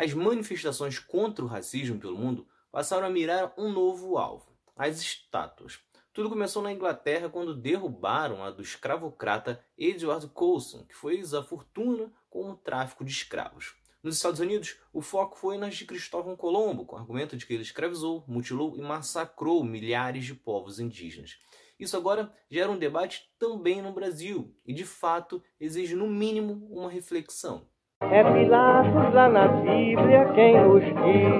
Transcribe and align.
as 0.00 0.14
manifestações 0.14 0.98
contra 0.98 1.44
o 1.44 1.48
racismo 1.48 2.00
pelo 2.00 2.16
mundo 2.16 2.48
passaram 2.72 3.06
a 3.06 3.10
mirar 3.10 3.52
um 3.58 3.70
novo 3.70 4.16
alvo: 4.16 4.50
as 4.74 4.98
estátuas. 4.98 5.78
Tudo 6.10 6.30
começou 6.30 6.62
na 6.62 6.72
Inglaterra 6.72 7.28
quando 7.28 7.54
derrubaram 7.54 8.42
a 8.42 8.50
do 8.50 8.62
escravocrata 8.62 9.62
Edward 9.76 10.26
Colson, 10.28 10.86
que 10.86 10.96
fez 10.96 11.34
a 11.34 11.42
fortuna 11.42 12.10
com 12.30 12.50
o 12.50 12.56
tráfico 12.56 13.04
de 13.04 13.12
escravos. 13.12 13.74
Nos 14.02 14.16
Estados 14.16 14.40
Unidos, 14.40 14.78
o 14.90 15.02
foco 15.02 15.36
foi 15.36 15.58
nas 15.58 15.76
de 15.76 15.84
Cristóvão 15.84 16.34
Colombo, 16.34 16.86
com 16.86 16.96
o 16.96 16.98
argumento 16.98 17.36
de 17.36 17.44
que 17.44 17.52
ele 17.52 17.62
escravizou, 17.62 18.24
mutilou 18.26 18.78
e 18.78 18.80
massacrou 18.80 19.62
milhares 19.62 20.24
de 20.24 20.34
povos 20.34 20.80
indígenas. 20.80 21.38
Isso 21.78 21.94
agora 21.94 22.34
gera 22.48 22.72
um 22.72 22.78
debate 22.78 23.30
também 23.38 23.82
no 23.82 23.92
Brasil 23.92 24.56
e, 24.64 24.72
de 24.72 24.86
fato, 24.86 25.42
exige 25.60 25.94
no 25.94 26.08
mínimo 26.08 26.66
uma 26.70 26.90
reflexão. 26.90 27.68
É 28.02 28.24
Pilatos 28.24 29.14
lá 29.14 29.28
na 29.28 29.46
Bíblia 29.46 30.32
quem 30.34 30.58
nos 30.58 30.82
diz, 30.82 31.36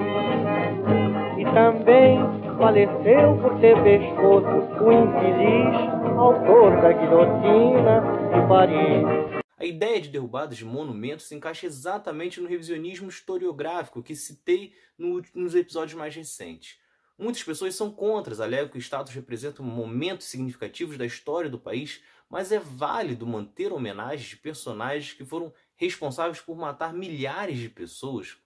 e 1.38 1.44
também 1.54 2.18
faleceu 2.58 3.38
por 3.40 3.58
ter 3.60 3.82
pescoço 3.82 4.46
o 4.84 4.92
infeliz 4.92 5.74
autor 6.18 6.80
da 6.82 6.92
guilhotina 6.92 8.02
de 8.28 8.46
Paris. 8.46 9.42
A 9.58 9.64
ideia 9.64 10.02
de 10.02 10.10
derrubadas 10.10 10.58
de 10.58 10.66
monumentos 10.66 11.26
se 11.26 11.34
encaixa 11.34 11.64
exatamente 11.66 12.42
no 12.42 12.48
revisionismo 12.48 13.08
historiográfico 13.08 14.02
que 14.02 14.14
citei 14.14 14.74
no, 14.98 15.22
nos 15.34 15.54
episódios 15.54 15.98
mais 15.98 16.14
recentes. 16.14 16.78
Muitas 17.18 17.42
pessoas 17.42 17.74
são 17.74 17.90
contra, 17.90 18.42
alegam 18.42 18.68
que 18.68 18.78
o 18.78 18.80
status 18.80 19.14
representa 19.14 19.62
momentos 19.62 20.26
significativos 20.26 20.98
da 20.98 21.06
história 21.06 21.50
do 21.50 21.58
país, 21.58 22.02
mas 22.30 22.52
é 22.52 22.58
válido 22.60 23.26
manter 23.26 23.72
homenagens 23.72 24.28
de 24.28 24.36
personagens 24.36 25.12
que 25.12 25.24
foram 25.24 25.52
responsáveis 25.74 26.40
por 26.40 26.56
matar 26.56 26.94
milhares 26.94 27.58
de 27.58 27.68
pessoas. 27.68 28.36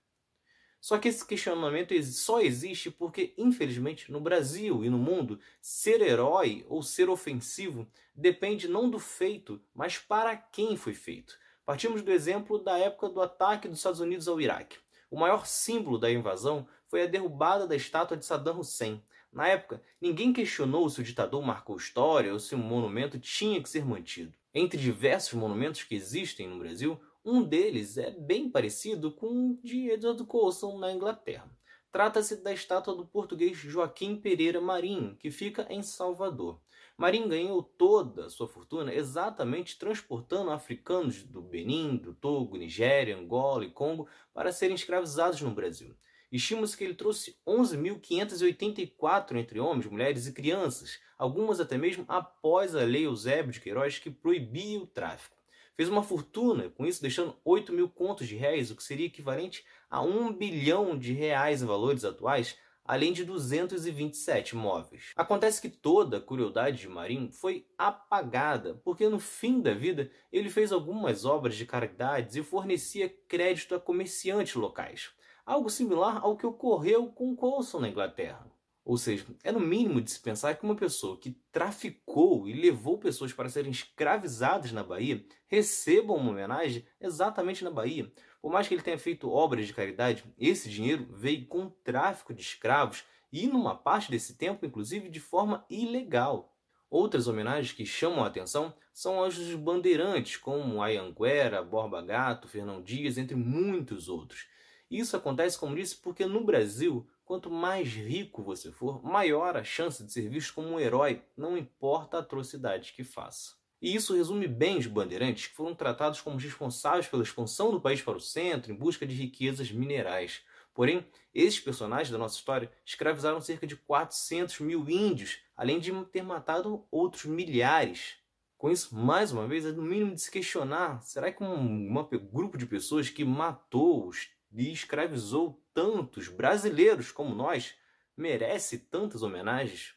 Só 0.80 0.98
que 0.98 1.08
esse 1.08 1.26
questionamento 1.26 1.94
só 2.02 2.40
existe 2.40 2.90
porque, 2.90 3.34
infelizmente, 3.38 4.10
no 4.10 4.20
Brasil 4.20 4.84
e 4.84 4.90
no 4.90 4.98
mundo, 4.98 5.38
ser 5.60 6.00
herói 6.00 6.64
ou 6.68 6.82
ser 6.82 7.08
ofensivo 7.08 7.86
depende 8.14 8.68
não 8.68 8.90
do 8.90 8.98
feito, 8.98 9.62
mas 9.74 9.98
para 9.98 10.36
quem 10.36 10.76
foi 10.76 10.94
feito. 10.94 11.38
Partimos 11.64 12.02
do 12.02 12.12
exemplo 12.12 12.58
da 12.58 12.76
época 12.78 13.08
do 13.08 13.22
ataque 13.22 13.68
dos 13.68 13.78
Estados 13.78 14.00
Unidos 14.00 14.28
ao 14.28 14.40
Iraque. 14.40 14.78
O 15.10 15.18
maior 15.18 15.46
símbolo 15.46 15.98
da 15.98 16.10
invasão 16.10 16.68
foi 16.86 17.02
a 17.02 17.06
derrubada 17.06 17.66
da 17.66 17.74
estátua 17.76 18.16
de 18.16 18.26
Saddam 18.26 18.58
Hussein. 18.58 19.02
Na 19.34 19.48
época, 19.48 19.82
ninguém 20.00 20.32
questionou 20.32 20.88
se 20.88 21.00
o 21.00 21.04
ditador 21.04 21.42
marcou 21.42 21.76
história 21.76 22.32
ou 22.32 22.38
se 22.38 22.54
um 22.54 22.58
monumento 22.58 23.18
tinha 23.18 23.60
que 23.60 23.68
ser 23.68 23.84
mantido. 23.84 24.32
Entre 24.54 24.80
diversos 24.80 25.32
monumentos 25.32 25.82
que 25.82 25.96
existem 25.96 26.48
no 26.48 26.60
Brasil, 26.60 27.00
um 27.24 27.42
deles 27.42 27.98
é 27.98 28.12
bem 28.12 28.48
parecido 28.48 29.10
com 29.10 29.50
o 29.50 29.58
de 29.60 29.90
Edward 29.90 30.22
Colson 30.24 30.78
na 30.78 30.92
Inglaterra. 30.92 31.50
Trata-se 31.90 32.36
da 32.36 32.52
estátua 32.52 32.94
do 32.94 33.04
português 33.04 33.56
Joaquim 33.56 34.14
Pereira 34.14 34.60
Marinho, 34.60 35.16
que 35.16 35.32
fica 35.32 35.66
em 35.68 35.82
Salvador. 35.82 36.60
Marinho 36.96 37.28
ganhou 37.28 37.60
toda 37.60 38.26
a 38.26 38.30
sua 38.30 38.46
fortuna 38.46 38.94
exatamente 38.94 39.76
transportando 39.76 40.52
africanos 40.52 41.24
do 41.24 41.42
Benin, 41.42 41.96
do 41.96 42.14
Togo, 42.14 42.56
Nigéria, 42.56 43.16
Angola 43.16 43.64
e 43.64 43.70
Congo 43.70 44.06
para 44.32 44.52
serem 44.52 44.76
escravizados 44.76 45.40
no 45.40 45.50
Brasil. 45.50 45.92
Estima-se 46.34 46.76
que 46.76 46.82
ele 46.82 46.94
trouxe 46.94 47.36
11.584 47.46 49.36
entre 49.36 49.60
homens, 49.60 49.86
mulheres 49.86 50.26
e 50.26 50.32
crianças, 50.32 50.98
algumas 51.16 51.60
até 51.60 51.78
mesmo 51.78 52.04
após 52.08 52.74
a 52.74 52.82
lei 52.82 53.06
Eusébio 53.06 53.52
de 53.52 53.60
Queiroz 53.60 54.00
que 54.00 54.10
proibia 54.10 54.80
o 54.80 54.86
tráfico. 54.86 55.36
Fez 55.76 55.88
uma 55.88 56.02
fortuna 56.02 56.68
com 56.70 56.84
isso, 56.84 57.00
deixando 57.00 57.36
8 57.44 57.72
mil 57.72 57.88
contos 57.88 58.26
de 58.26 58.34
réis, 58.34 58.72
o 58.72 58.74
que 58.74 58.82
seria 58.82 59.06
equivalente 59.06 59.64
a 59.88 60.02
1 60.02 60.32
bilhão 60.32 60.98
de 60.98 61.12
reais 61.12 61.62
em 61.62 61.66
valores 61.66 62.04
atuais, 62.04 62.58
além 62.84 63.12
de 63.12 63.24
227 63.24 64.56
móveis. 64.56 65.12
Acontece 65.14 65.62
que 65.62 65.68
toda 65.68 66.16
a 66.16 66.20
crueldade 66.20 66.78
de 66.78 66.88
Marinho 66.88 67.30
foi 67.30 67.64
apagada, 67.78 68.74
porque 68.82 69.08
no 69.08 69.20
fim 69.20 69.60
da 69.60 69.72
vida 69.72 70.10
ele 70.32 70.50
fez 70.50 70.72
algumas 70.72 71.24
obras 71.24 71.54
de 71.54 71.64
caridades 71.64 72.34
e 72.34 72.42
fornecia 72.42 73.08
crédito 73.28 73.76
a 73.76 73.78
comerciantes 73.78 74.56
locais 74.56 75.14
algo 75.44 75.68
similar 75.70 76.18
ao 76.22 76.36
que 76.36 76.46
ocorreu 76.46 77.08
com 77.08 77.36
Coulson 77.36 77.80
na 77.80 77.88
Inglaterra. 77.88 78.46
Ou 78.84 78.98
seja, 78.98 79.24
é 79.42 79.50
no 79.50 79.60
mínimo 79.60 80.00
de 80.00 80.10
se 80.10 80.20
pensar 80.20 80.54
que 80.54 80.64
uma 80.64 80.76
pessoa 80.76 81.18
que 81.18 81.30
traficou 81.50 82.46
e 82.46 82.52
levou 82.52 82.98
pessoas 82.98 83.32
para 83.32 83.48
serem 83.48 83.70
escravizadas 83.70 84.72
na 84.72 84.82
Bahia 84.82 85.24
receba 85.46 86.12
uma 86.12 86.30
homenagem 86.30 86.84
exatamente 87.00 87.64
na 87.64 87.70
Bahia. 87.70 88.12
Por 88.42 88.52
mais 88.52 88.68
que 88.68 88.74
ele 88.74 88.82
tenha 88.82 88.98
feito 88.98 89.30
obras 89.30 89.66
de 89.66 89.72
caridade, 89.72 90.22
esse 90.38 90.68
dinheiro 90.68 91.06
veio 91.10 91.46
com 91.46 91.64
o 91.64 91.70
tráfico 91.70 92.34
de 92.34 92.42
escravos 92.42 93.04
e, 93.32 93.46
numa 93.46 93.74
parte 93.74 94.10
desse 94.10 94.36
tempo, 94.36 94.66
inclusive 94.66 95.08
de 95.08 95.18
forma 95.18 95.64
ilegal. 95.70 96.54
Outras 96.90 97.26
homenagens 97.26 97.72
que 97.72 97.86
chamam 97.86 98.22
a 98.22 98.26
atenção 98.26 98.74
são 98.92 99.24
as 99.24 99.36
dos 99.36 99.54
bandeirantes, 99.54 100.36
como 100.36 100.82
Ayanguera, 100.82 101.62
Borba 101.62 102.02
Gato, 102.02 102.46
Fernão 102.46 102.82
Dias, 102.82 103.16
entre 103.16 103.34
muitos 103.34 104.10
outros. 104.10 104.46
Isso 104.94 105.16
acontece, 105.16 105.58
como 105.58 105.74
disse, 105.74 105.96
porque 105.96 106.24
no 106.24 106.44
Brasil, 106.44 107.04
quanto 107.24 107.50
mais 107.50 107.88
rico 107.88 108.44
você 108.44 108.70
for, 108.70 109.02
maior 109.02 109.56
a 109.56 109.64
chance 109.64 110.04
de 110.04 110.12
ser 110.12 110.28
visto 110.28 110.54
como 110.54 110.68
um 110.68 110.78
herói, 110.78 111.20
não 111.36 111.58
importa 111.58 112.16
a 112.16 112.20
atrocidade 112.20 112.92
que 112.92 113.02
faça. 113.02 113.54
E 113.82 113.92
isso 113.92 114.14
resume 114.14 114.46
bem 114.46 114.78
os 114.78 114.86
bandeirantes, 114.86 115.48
que 115.48 115.56
foram 115.56 115.74
tratados 115.74 116.20
como 116.20 116.36
responsáveis 116.36 117.08
pela 117.08 117.24
expansão 117.24 117.72
do 117.72 117.80
país 117.80 118.00
para 118.02 118.16
o 118.16 118.20
centro 118.20 118.70
em 118.70 118.76
busca 118.76 119.04
de 119.04 119.16
riquezas 119.16 119.72
minerais. 119.72 120.42
Porém, 120.72 121.04
esses 121.34 121.58
personagens 121.58 122.10
da 122.10 122.16
nossa 122.16 122.36
história 122.36 122.70
escravizaram 122.86 123.40
cerca 123.40 123.66
de 123.66 123.74
400 123.74 124.60
mil 124.60 124.88
índios, 124.88 125.40
além 125.56 125.80
de 125.80 125.92
ter 126.04 126.22
matado 126.22 126.86
outros 126.88 127.24
milhares. 127.24 128.14
Com 128.56 128.70
isso, 128.70 128.94
mais 128.94 129.32
uma 129.32 129.48
vez, 129.48 129.66
é 129.66 129.72
no 129.72 129.82
mínimo 129.82 130.14
de 130.14 130.20
se 130.20 130.30
questionar: 130.30 131.02
será 131.02 131.32
que 131.32 131.42
um, 131.42 131.92
grupo 132.32 132.56
de 132.56 132.64
pessoas 132.64 133.10
que 133.10 133.24
matou 133.24 134.06
os 134.06 134.32
e 134.54 134.72
escravizou 134.72 135.60
tantos 135.74 136.28
brasileiros 136.28 137.10
como 137.10 137.34
nós, 137.34 137.74
merece 138.16 138.78
tantas 138.78 139.22
homenagens? 139.22 139.94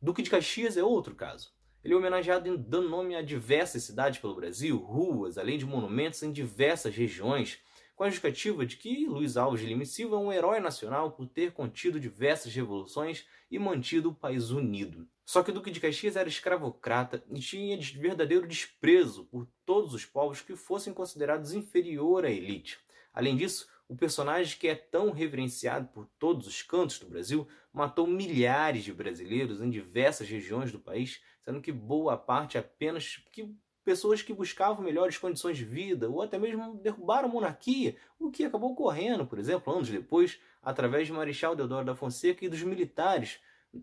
Duque 0.00 0.22
de 0.22 0.30
Caxias 0.30 0.76
é 0.76 0.82
outro 0.82 1.14
caso. 1.14 1.52
Ele 1.84 1.94
é 1.94 1.96
homenageado 1.96 2.56
dando 2.56 2.88
nome 2.88 3.14
a 3.14 3.22
diversas 3.22 3.84
cidades 3.84 4.18
pelo 4.18 4.34
Brasil, 4.34 4.78
ruas, 4.78 5.38
além 5.38 5.58
de 5.58 5.66
monumentos 5.66 6.22
em 6.22 6.32
diversas 6.32 6.94
regiões, 6.94 7.58
com 7.94 8.04
a 8.04 8.08
justificativa 8.08 8.64
de 8.64 8.78
que 8.78 9.06
Luiz 9.06 9.36
Alves 9.36 9.60
de 9.60 9.66
Lima 9.66 9.82
e 9.82 9.86
Silva 9.86 10.16
é 10.16 10.18
um 10.18 10.32
herói 10.32 10.58
nacional 10.58 11.12
por 11.12 11.26
ter 11.26 11.52
contido 11.52 12.00
diversas 12.00 12.54
revoluções 12.54 13.26
e 13.50 13.58
mantido 13.58 14.08
o 14.08 14.14
país 14.14 14.50
unido. 14.50 15.06
Só 15.24 15.42
que 15.42 15.50
o 15.50 15.54
Duque 15.54 15.70
de 15.70 15.80
Caxias 15.80 16.16
era 16.16 16.28
escravocrata 16.28 17.22
e 17.30 17.38
tinha 17.40 17.78
verdadeiro 17.78 18.48
desprezo 18.48 19.26
por 19.26 19.46
todos 19.66 19.92
os 19.92 20.06
povos 20.06 20.40
que 20.40 20.56
fossem 20.56 20.94
considerados 20.94 21.52
inferior 21.52 22.24
à 22.24 22.30
elite. 22.30 22.78
Além 23.12 23.36
disso, 23.36 23.68
o 23.90 23.96
personagem 23.96 24.56
que 24.56 24.68
é 24.68 24.74
tão 24.76 25.10
reverenciado 25.10 25.88
por 25.88 26.06
todos 26.16 26.46
os 26.46 26.62
cantos 26.62 27.00
do 27.00 27.08
Brasil 27.08 27.48
matou 27.72 28.06
milhares 28.06 28.84
de 28.84 28.92
brasileiros 28.92 29.60
em 29.60 29.68
diversas 29.68 30.28
regiões 30.28 30.70
do 30.70 30.78
país, 30.78 31.20
sendo 31.44 31.60
que 31.60 31.72
boa 31.72 32.16
parte 32.16 32.56
apenas 32.56 33.16
que 33.32 33.52
pessoas 33.84 34.22
que 34.22 34.32
buscavam 34.32 34.84
melhores 34.84 35.18
condições 35.18 35.56
de 35.56 35.64
vida 35.64 36.08
ou 36.08 36.22
até 36.22 36.38
mesmo 36.38 36.76
derrubaram 36.76 37.28
a 37.28 37.32
monarquia, 37.32 37.96
o 38.16 38.30
que 38.30 38.44
acabou 38.44 38.70
ocorrendo, 38.70 39.26
por 39.26 39.40
exemplo, 39.40 39.74
anos 39.74 39.88
depois, 39.88 40.38
através 40.62 41.08
de 41.08 41.12
Marechal 41.12 41.56
Deodoro 41.56 41.84
da 41.84 41.96
Fonseca 41.96 42.44
e 42.44 42.48
dos 42.48 42.62
militares. 42.62 43.40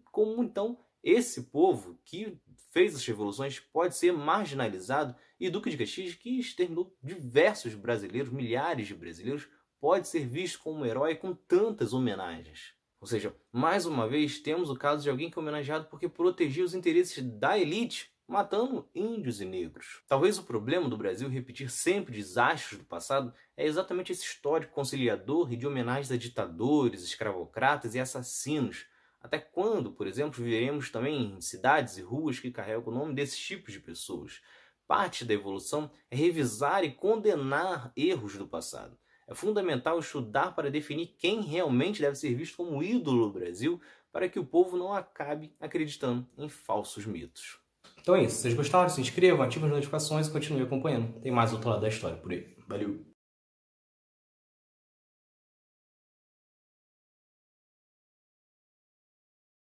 Como 0.09 0.41
então 0.41 0.79
esse 1.03 1.43
povo 1.43 1.99
que 2.05 2.39
fez 2.71 2.95
as 2.95 3.05
revoluções 3.05 3.59
pode 3.59 3.97
ser 3.97 4.13
marginalizado 4.13 5.13
e 5.37 5.49
Duque 5.49 5.69
de 5.69 5.77
Caxias, 5.77 6.15
que 6.15 6.39
exterminou 6.39 6.95
diversos 7.03 7.75
brasileiros, 7.75 8.31
milhares 8.31 8.87
de 8.87 8.95
brasileiros, 8.95 9.49
pode 9.79 10.07
ser 10.07 10.27
visto 10.27 10.59
como 10.59 10.81
um 10.81 10.85
herói 10.85 11.15
com 11.15 11.33
tantas 11.33 11.93
homenagens. 11.93 12.73
Ou 12.99 13.07
seja, 13.07 13.35
mais 13.51 13.85
uma 13.85 14.07
vez 14.07 14.39
temos 14.39 14.69
o 14.69 14.75
caso 14.75 15.03
de 15.03 15.09
alguém 15.09 15.29
que 15.29 15.37
é 15.37 15.41
homenageado 15.41 15.85
porque 15.85 16.09
protegia 16.09 16.65
os 16.65 16.73
interesses 16.73 17.23
da 17.23 17.57
elite, 17.57 18.11
matando 18.27 18.89
índios 18.93 19.39
e 19.39 19.45
negros. 19.45 20.01
Talvez 20.07 20.37
o 20.37 20.43
problema 20.43 20.89
do 20.89 20.97
Brasil 20.97 21.29
repetir 21.29 21.69
sempre 21.69 22.15
desastres 22.15 22.79
do 22.79 22.85
passado 22.85 23.33
é 23.55 23.65
exatamente 23.65 24.11
esse 24.11 24.23
histórico 24.23 24.73
conciliador 24.73 25.53
e 25.53 25.55
de 25.55 25.67
homenagens 25.67 26.11
a 26.11 26.17
ditadores, 26.17 27.03
escravocratas 27.03 27.95
e 27.95 27.99
assassinos. 27.99 28.85
Até 29.21 29.39
quando, 29.39 29.91
por 29.91 30.07
exemplo, 30.07 30.43
viveremos 30.43 30.89
também 30.89 31.35
em 31.35 31.41
cidades 31.41 31.97
e 31.97 32.01
ruas 32.01 32.39
que 32.39 32.51
carregam 32.51 32.87
o 32.87 32.95
nome 32.95 33.13
desses 33.13 33.39
tipos 33.39 33.71
de 33.71 33.79
pessoas? 33.79 34.41
Parte 34.87 35.23
da 35.23 35.33
evolução 35.33 35.91
é 36.09 36.15
revisar 36.15 36.83
e 36.83 36.91
condenar 36.91 37.91
erros 37.95 38.35
do 38.35 38.47
passado. 38.47 38.97
É 39.27 39.35
fundamental 39.35 39.99
estudar 39.99 40.55
para 40.55 40.71
definir 40.71 41.15
quem 41.17 41.41
realmente 41.41 42.01
deve 42.01 42.15
ser 42.15 42.33
visto 42.33 42.55
como 42.55 42.81
ídolo 42.81 43.27
do 43.27 43.33
Brasil 43.33 43.79
para 44.11 44.29
que 44.29 44.39
o 44.39 44.45
povo 44.45 44.77
não 44.77 44.93
acabe 44.93 45.53
acreditando 45.59 46.25
em 46.37 46.47
falsos 46.47 47.05
mitos. 47.05 47.59
Então 47.99 48.15
é 48.15 48.23
isso. 48.23 48.35
Se 48.35 48.41
vocês 48.43 48.53
gostaram, 48.53 48.89
se 48.89 49.01
inscrevam, 49.01 49.45
ativem 49.45 49.67
as 49.67 49.75
notificações 49.75 50.27
e 50.27 50.31
continuem 50.31 50.65
acompanhando. 50.65 51.19
Tem 51.19 51.31
mais 51.31 51.51
outro 51.51 51.69
lado 51.69 51.81
da 51.81 51.89
história 51.89 52.17
por 52.17 52.31
aí. 52.31 52.55
Valeu! 52.67 53.16